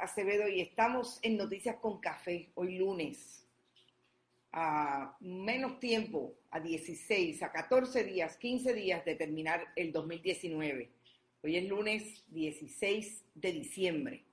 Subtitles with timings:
[0.00, 3.46] Acevedo y estamos en Noticias con Café hoy lunes.
[4.52, 10.90] A menos tiempo, a 16, a 14 días, 15 días de terminar el 2019.
[11.42, 14.24] Hoy es lunes 16 de diciembre.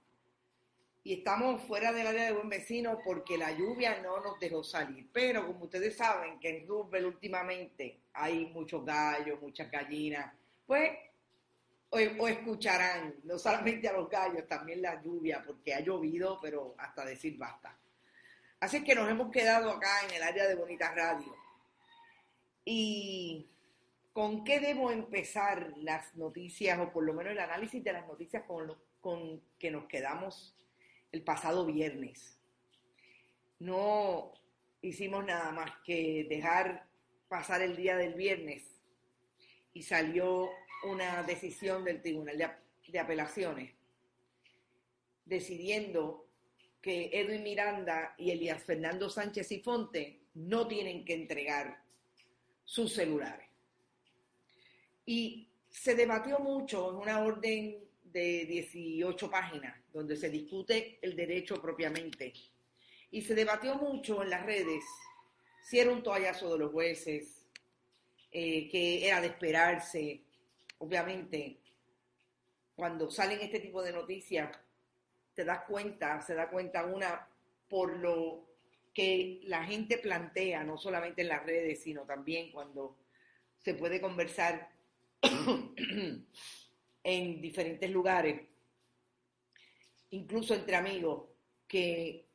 [1.04, 5.08] Y estamos fuera del área de buen vecino porque la lluvia no nos dejó salir.
[5.12, 10.34] Pero como ustedes saben que en Rubel últimamente hay muchos gallos, muchas gallinas,
[10.66, 10.92] pues
[11.90, 17.06] o, escucharán no solamente a los gallos, también la lluvia, porque ha llovido, pero hasta
[17.06, 17.78] decir basta.
[18.60, 21.36] Así que nos hemos quedado acá en el área de Bonita Radio.
[22.66, 23.48] ¿Y
[24.12, 28.44] con qué debo empezar las noticias, o por lo menos el análisis de las noticias
[28.44, 30.56] con, lo, con que nos quedamos
[31.12, 32.40] el pasado viernes?
[33.60, 34.34] No
[34.82, 36.88] hicimos nada más que dejar
[37.28, 38.64] pasar el día del viernes
[39.74, 40.50] y salió
[40.84, 42.38] una decisión del Tribunal
[42.88, 43.74] de, Apelaciones
[45.26, 46.26] decidiendo
[46.82, 51.84] que Edwin Miranda y Elías Fernando Sánchez y Fonte no tienen que entregar
[52.64, 53.48] sus celulares.
[55.06, 61.62] Y se debatió mucho en una orden de 18 páginas, donde se discute el derecho
[61.62, 62.34] propiamente.
[63.12, 64.84] Y se debatió mucho en las redes
[65.68, 67.46] si era un toallazo de los jueces,
[68.32, 70.22] eh, que era de esperarse,
[70.80, 71.60] obviamente,
[72.76, 74.56] cuando salen este tipo de noticias,
[75.34, 77.28] te das cuenta, se da cuenta una
[77.68, 78.46] por lo
[78.94, 82.98] que la gente plantea, no solamente en las redes, sino también cuando
[83.60, 84.70] se puede conversar
[87.04, 88.42] en diferentes lugares,
[90.12, 91.30] incluso entre amigos,
[91.68, 92.26] que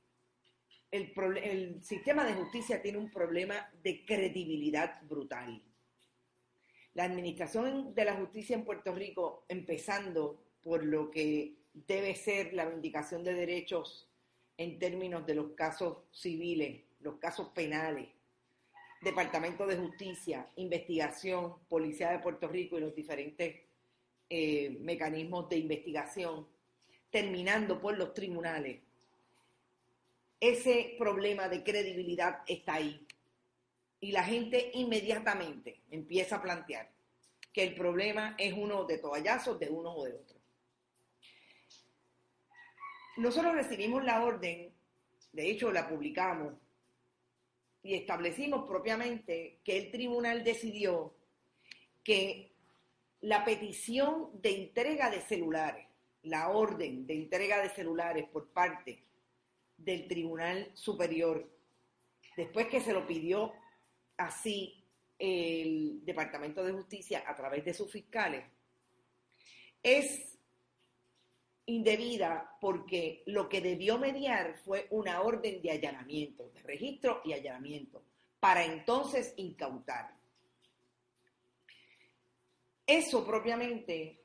[0.91, 5.63] el, el sistema de justicia tiene un problema de credibilidad brutal
[6.95, 12.67] la administración de la justicia en Puerto Rico, empezando por lo que debe ser la
[12.67, 14.09] vindicación de derechos
[14.59, 18.09] en términos de los casos civiles, los casos penales,
[19.01, 23.63] Departamento de Justicia, Investigación, Policía de Puerto Rico y los diferentes
[24.31, 26.47] eh, mecanismos de investigación,
[27.11, 28.81] terminando por los tribunales.
[30.39, 33.07] Ese problema de credibilidad está ahí
[34.03, 36.91] y la gente inmediatamente empieza a plantear
[37.53, 40.41] que el problema es uno de toallazos de uno o de otro.
[43.19, 44.75] Nosotros recibimos la orden,
[45.33, 46.55] de hecho la publicamos,
[47.85, 51.15] y establecimos propiamente que el tribunal decidió
[52.03, 52.57] que
[53.21, 55.87] la petición de entrega de celulares,
[56.25, 59.05] la orden de entrega de celulares por parte
[59.77, 61.49] del Tribunal Superior,
[62.37, 63.53] después que se lo pidió
[64.17, 64.83] así
[65.19, 68.45] el Departamento de Justicia a través de sus fiscales,
[69.83, 70.39] es
[71.67, 78.03] indebida porque lo que debió mediar fue una orden de allanamiento, de registro y allanamiento,
[78.41, 80.15] para entonces incautar.
[82.85, 84.25] Eso propiamente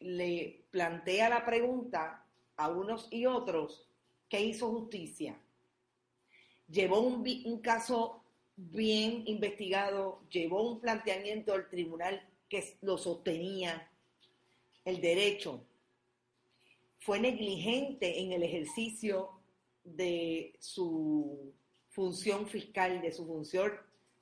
[0.00, 3.88] le plantea la pregunta a unos y otros,
[4.28, 5.40] ¿qué hizo justicia?
[6.68, 8.19] Llevó un, un caso
[8.68, 13.90] bien investigado, llevó un planteamiento al tribunal que lo sostenía
[14.84, 15.64] el derecho,
[16.98, 19.30] fue negligente en el ejercicio
[19.84, 21.54] de su
[21.88, 23.72] función fiscal, de su función,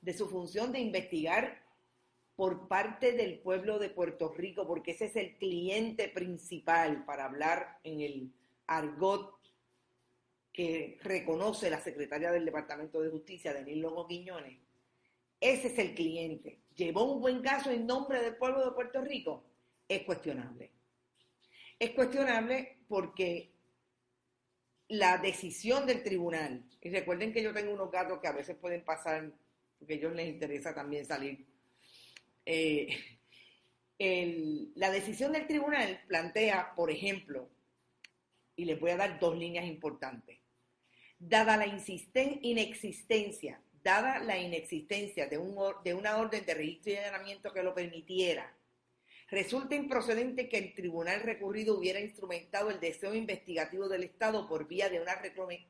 [0.00, 1.62] de su función de investigar
[2.37, 7.81] por parte del pueblo de Puerto Rico, porque ese es el cliente principal para hablar
[7.82, 8.32] en el
[8.69, 9.38] argot
[10.58, 14.58] que reconoce la secretaria del Departamento de Justicia, Denise Logo Quiñones,
[15.40, 16.62] ese es el cliente.
[16.75, 19.44] ¿Llevó un buen caso en nombre del pueblo de Puerto Rico?
[19.87, 20.72] Es cuestionable.
[21.78, 23.52] Es cuestionable porque
[24.88, 28.84] la decisión del tribunal, y recuerden que yo tengo unos gatos que a veces pueden
[28.84, 29.31] pasar,
[29.78, 31.46] porque a ellos les interesa también salir.
[32.44, 32.88] Eh,
[34.75, 37.49] la decisión del tribunal plantea, por ejemplo,
[38.56, 40.38] y les voy a dar dos líneas importantes
[41.19, 47.53] dada la inexistencia, dada la inexistencia de, un, de una orden de registro y allanamiento
[47.53, 48.55] que lo permitiera,
[49.31, 54.88] Resulta improcedente que el tribunal recurrido hubiera instrumentado el deseo investigativo del Estado por vía
[54.88, 55.20] de una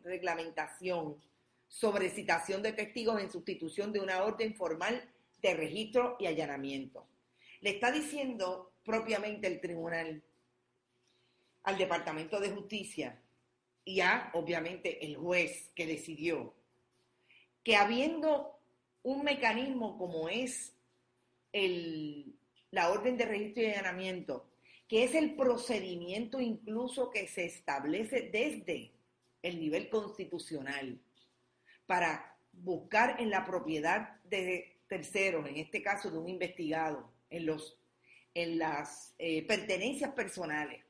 [0.04, 1.16] reglamentación
[1.66, 5.10] sobre citación de testigos en sustitución de una orden formal
[5.42, 7.08] de registro y allanamiento.
[7.60, 10.22] Le está diciendo propiamente el tribunal
[11.64, 13.20] al Departamento de Justicia
[13.88, 16.54] y a, obviamente, el juez que decidió
[17.64, 18.60] que habiendo
[19.02, 20.74] un mecanismo como es
[21.52, 22.38] el
[22.70, 24.46] la orden de registro y allanamiento,
[24.88, 28.92] que es el procedimiento incluso que se establece desde
[29.42, 31.00] el nivel constitucional
[31.86, 37.78] para buscar en la propiedad de terceros, en este caso de un investigado, en, los,
[38.34, 40.84] en las eh, pertenencias personales.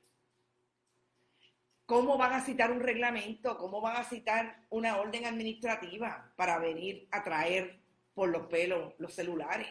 [1.88, 3.56] ¿Cómo van a citar un reglamento?
[3.56, 7.80] ¿Cómo van a citar una orden administrativa para venir a traer
[8.12, 9.68] por los pelos los celulares?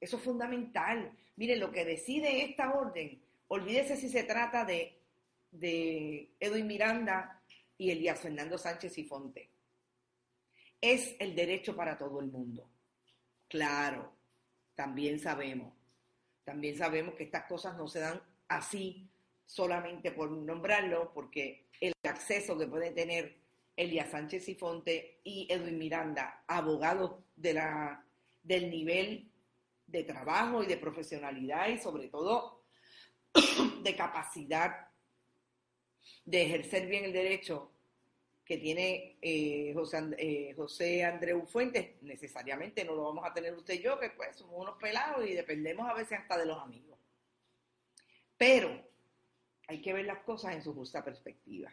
[0.00, 1.16] Eso es fundamental.
[1.36, 4.98] Mire, lo que decide esta orden, olvídese si se trata de,
[5.52, 7.40] de Edwin Miranda
[7.78, 9.50] y Elías Fernando Sánchez y Fonte.
[10.80, 12.68] Es el derecho para todo el mundo.
[13.46, 14.12] Claro,
[14.74, 15.74] también sabemos,
[16.42, 19.08] también sabemos que estas cosas no se dan así
[19.46, 23.36] solamente por nombrarlo, porque el acceso que puede tener
[23.76, 28.04] Elías Sánchez y Fonte y Edwin Miranda, abogados de la,
[28.42, 29.30] del nivel
[29.86, 32.64] de trabajo y de profesionalidad y sobre todo
[33.82, 34.88] de capacidad
[36.24, 37.70] de ejercer bien el derecho
[38.44, 43.74] que tiene eh, José, eh, José Andreu Fuentes, necesariamente no lo vamos a tener usted
[43.74, 46.98] y yo, que pues somos unos pelados y dependemos a veces hasta de los amigos.
[48.36, 48.93] Pero
[49.68, 51.72] hay que ver las cosas en su justa perspectiva.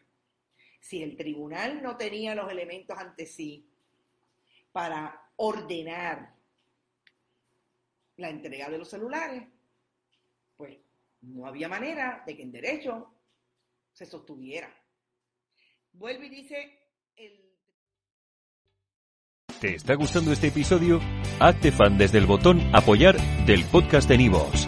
[0.79, 3.67] Si el tribunal no tenía los elementos ante sí
[4.71, 6.33] para ordenar
[8.17, 9.43] la entrega de los celulares,
[10.57, 10.77] pues
[11.21, 13.13] no había manera de que en derecho
[13.91, 14.73] se sostuviera.
[15.93, 16.79] Vuelve y dice
[17.15, 17.51] el...
[19.59, 20.99] ¿Te está gustando este episodio?
[21.39, 24.67] Hazte fan desde el botón apoyar del podcast de Nivos.